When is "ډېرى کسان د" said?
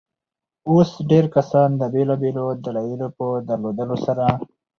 1.09-1.81